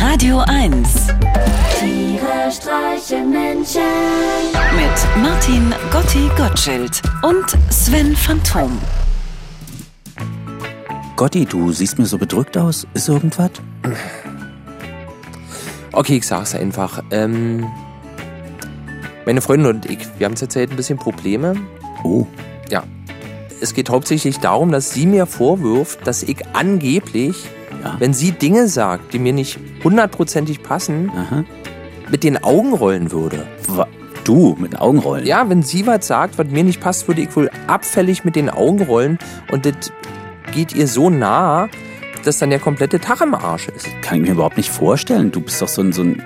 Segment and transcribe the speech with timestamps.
[0.00, 1.08] Radio 1
[1.78, 3.80] Tiere streichen Menschen.
[4.74, 8.78] mit Martin Gotti Gottschild und Sven Phantom.
[11.16, 12.86] Gotti, du siehst mir so bedrückt aus.
[12.94, 13.50] Ist irgendwas?
[15.92, 17.02] Okay, ich sag's einfach.
[17.10, 17.66] Ähm,
[19.26, 21.54] meine Freundin und ich, wir haben zurzeit ein bisschen Probleme.
[22.04, 22.26] Oh,
[22.70, 22.84] Ja.
[23.60, 27.34] Es geht hauptsächlich darum, dass sie mir vorwirft, dass ich angeblich,
[27.82, 27.96] Ja.
[27.98, 31.44] wenn sie Dinge sagt, die mir nicht hundertprozentig passen, aha.
[32.10, 33.46] mit den Augen rollen würde.
[33.68, 33.88] Wa-
[34.24, 35.24] Du, mit den Augenrollen.
[35.24, 38.50] Ja, wenn sie was sagt, was mir nicht passt, würde ich wohl abfällig mit den
[38.50, 39.18] Augen rollen
[39.50, 39.90] und das
[40.52, 41.68] geht ihr so nah,
[42.26, 43.86] dass dann der komplette Tag im Arsch ist.
[44.02, 45.30] Kann ich mir überhaupt nicht vorstellen.
[45.32, 46.22] Du bist doch so ein, so ein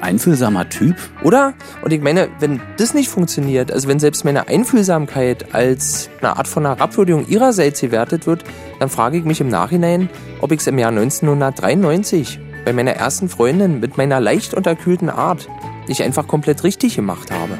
[0.00, 0.96] einfühlsamer Typ.
[1.22, 1.54] Oder?
[1.82, 6.48] Und ich meine, wenn das nicht funktioniert, also wenn selbst meine Einfühlsamkeit als eine Art
[6.48, 8.44] von Herabwürdigung ihrerseits gewertet wird,
[8.78, 10.08] dann frage ich mich im Nachhinein,
[10.40, 15.48] ob ich es im Jahr 1993 bei meiner ersten Freundin mit meiner leicht unterkühlten Art
[15.88, 17.58] nicht einfach komplett richtig gemacht habe.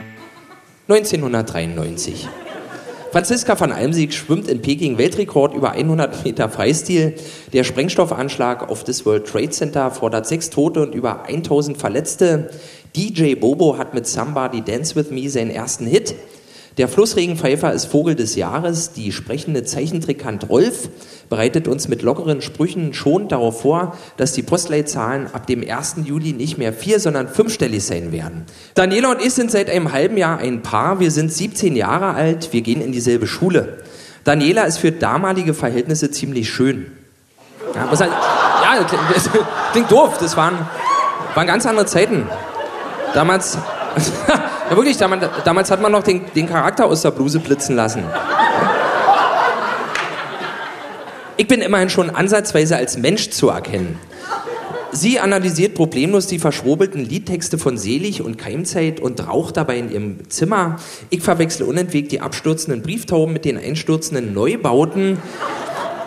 [0.89, 2.29] 1993.
[3.17, 7.15] Franziska van Almsieg schwimmt in Peking Weltrekord über 100 Meter Freistil.
[7.55, 12.51] Der Sprengstoffanschlag auf das World Trade Center fordert sechs Tote und über 1000 Verletzte.
[12.95, 16.15] DJ Bobo hat mit Somebody Dance With Me seinen ersten Hit.
[16.79, 18.93] Der Flussregenpfeifer ist Vogel des Jahres.
[18.93, 20.91] Die sprechende Zeichentrickhand Rolf
[21.31, 25.97] bereitet uns mit lockeren Sprüchen schon darauf vor, dass die Postleitzahlen ab dem 1.
[26.05, 28.45] Juli nicht mehr vier, sondern fünfstellig sein werden.
[28.75, 31.01] Daniela und ich sind seit einem halben Jahr ein Paar.
[31.01, 32.53] Wir sind 17 Jahre alt.
[32.53, 33.79] Wir gehen in dieselbe Schule.
[34.25, 36.93] Daniela ist für damalige Verhältnisse ziemlich schön.
[37.75, 39.31] Ja, halt, ja das
[39.73, 40.19] klingt doof.
[40.19, 40.59] Das waren,
[41.35, 42.27] waren ganz andere Zeiten.
[43.15, 43.57] Damals,
[44.71, 48.05] ja wirklich, damals, damals hat man noch den, den Charakter aus der Bluse blitzen lassen.
[51.39, 53.99] Ich bin immerhin schon ansatzweise als Mensch zu erkennen.
[54.93, 60.31] Sie analysiert problemlos die verschwurbelten Liedtexte von Selig und Keimzeit und raucht dabei in ihrem
[60.31, 60.77] Zimmer.
[61.11, 65.19] Ich verwechsle unentwegt die abstürzenden Brieftauben mit den einstürzenden Neubauten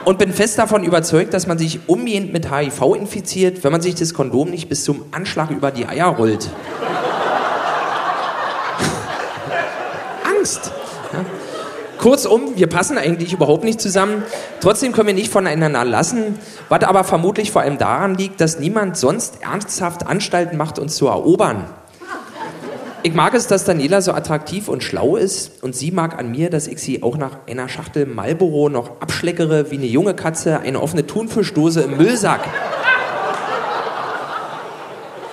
[0.06, 3.94] und bin fest davon überzeugt, dass man sich umgehend mit HIV infiziert, wenn man sich
[3.94, 6.50] das Kondom nicht bis zum Anschlag über die Eier rollt.
[10.40, 10.72] Angst.
[11.14, 11.26] Ja.
[11.98, 14.24] Kurzum, wir passen eigentlich überhaupt nicht zusammen.
[14.62, 16.40] Trotzdem können wir nicht voneinander lassen,
[16.70, 21.08] was aber vermutlich vor allem daran liegt, dass niemand sonst ernsthaft Anstalten macht, uns zu
[21.08, 21.66] erobern.
[23.04, 26.50] Ich mag es, dass Daniela so attraktiv und schlau ist und sie mag an mir,
[26.50, 30.82] dass ich sie auch nach einer Schachtel Marlboro noch abschleckere wie eine junge Katze eine
[30.82, 32.42] offene Thunfischdose im Müllsack.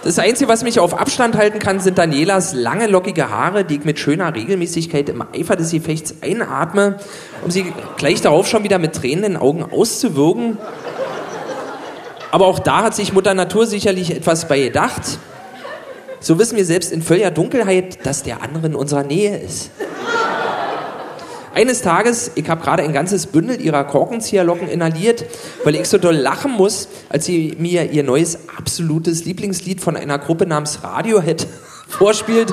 [0.06, 3.84] Das Einzige, was mich auf Abstand halten kann, sind Danielas lange, lockige Haare, die ich
[3.84, 7.00] mit schöner Regelmäßigkeit im Eifer des Gefechts einatme,
[7.42, 10.58] um sie gleich darauf schon wieder mit tränenden Augen auszuwürgen.
[12.30, 15.18] Aber auch da hat sich Mutter Natur sicherlich etwas bei gedacht.
[16.20, 19.72] So wissen wir selbst in völliger Dunkelheit, dass der andere in unserer Nähe ist.
[21.56, 25.24] Eines Tages, ich habe gerade ein ganzes Bündel ihrer Korkenzieherlocken inhaliert,
[25.64, 30.18] weil ich so doll lachen muss, als sie mir ihr neues absolutes Lieblingslied von einer
[30.18, 31.46] Gruppe namens Radiohead
[31.88, 32.52] vorspielt.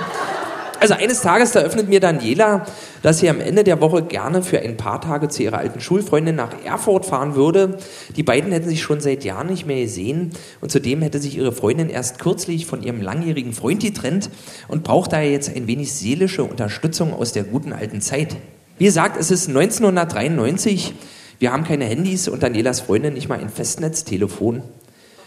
[0.79, 2.65] Also eines Tages, da öffnet mir Daniela,
[3.01, 6.37] dass sie am Ende der Woche gerne für ein paar Tage zu ihrer alten Schulfreundin
[6.37, 7.79] nach Erfurt fahren würde.
[8.15, 10.31] Die beiden hätten sich schon seit Jahren nicht mehr gesehen
[10.61, 14.29] und zudem hätte sich ihre Freundin erst kürzlich von ihrem langjährigen Freund getrennt
[14.69, 18.37] und braucht daher jetzt ein wenig seelische Unterstützung aus der guten alten Zeit.
[18.83, 20.93] Wie gesagt, es ist 1993.
[21.39, 24.61] Wir haben keine Handys und Danielas Freundin nicht mal ein Festnetztelefon.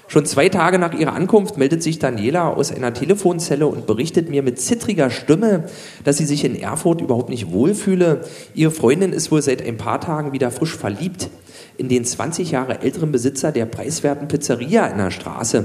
[0.08, 4.42] Schon zwei Tage nach ihrer Ankunft meldet sich Daniela aus einer Telefonzelle und berichtet mir
[4.42, 5.70] mit zittriger Stimme,
[6.04, 8.26] dass sie sich in Erfurt überhaupt nicht wohlfühle.
[8.52, 11.30] Ihre Freundin ist wohl seit ein paar Tagen wieder frisch verliebt
[11.78, 15.64] in den 20 Jahre älteren Besitzer der preiswerten Pizzeria in der Straße.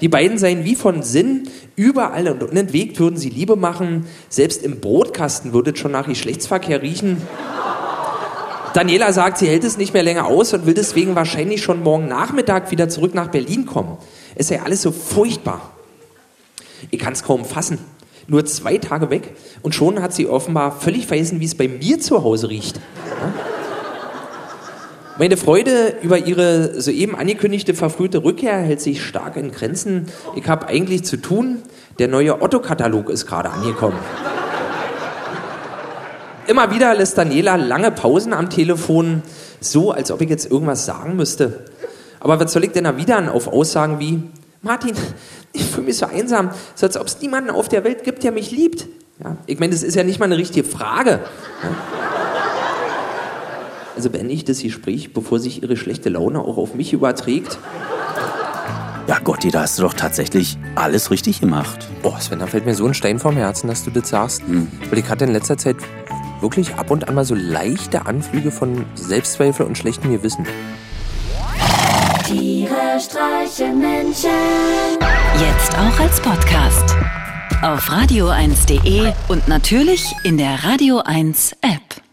[0.00, 4.80] Die beiden seien wie von Sinn, überall und unentwegt würden sie Liebe machen, selbst im
[4.80, 7.22] Brotkasten würde es schon nach Geschlechtsverkehr riechen.
[8.74, 12.08] Daniela sagt, sie hält es nicht mehr länger aus und will deswegen wahrscheinlich schon morgen
[12.08, 13.96] Nachmittag wieder zurück nach Berlin kommen.
[14.34, 15.70] Es sei alles so furchtbar.
[16.90, 17.78] Ich kann es kaum fassen.
[18.28, 22.00] Nur zwei Tage weg und schon hat sie offenbar völlig vergessen, wie es bei mir
[22.00, 22.80] zu Hause riecht.
[25.18, 30.08] Meine Freude über ihre soeben angekündigte verfrühte Rückkehr hält sich stark in Grenzen.
[30.34, 31.62] Ich habe eigentlich zu tun.
[31.98, 33.96] Der neue Otto-Katalog ist gerade angekommen.
[36.46, 39.22] Immer wieder lässt Daniela lange Pausen am Telefon,
[39.58, 41.64] so als ob ich jetzt irgendwas sagen müsste.
[42.20, 44.22] Aber was soll ich denn da wieder auf Aussagen wie,
[44.60, 44.92] Martin,
[45.54, 48.32] ich fühle mich so einsam, so als ob es niemanden auf der Welt gibt, der
[48.32, 48.86] mich liebt.
[49.24, 51.20] Ja, ich meine, das ist ja nicht mal eine richtige Frage.
[51.62, 51.95] Ja.
[53.96, 57.58] Also beende ich das Gespräch, bevor sich ihre schlechte Laune auch auf mich überträgt.
[59.08, 61.88] Ja, Gotti, da hast du doch tatsächlich alles richtig gemacht.
[62.02, 64.42] Oh, Sven, da fällt mir so ein Stein vom Herzen, dass du das sagst.
[64.90, 65.76] Weil ich hatte in letzter Zeit
[66.40, 70.44] wirklich ab und an mal so leichte Anflüge von Selbstzweifel und schlechtem Gewissen.
[72.26, 74.30] Tiere streichen Menschen.
[75.40, 76.94] Jetzt auch als Podcast.
[77.62, 82.05] Auf radio1.de und natürlich in der Radio 1 App.